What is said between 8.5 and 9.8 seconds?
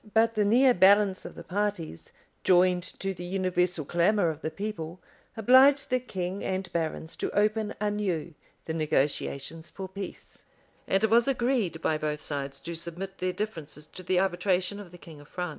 the negotiations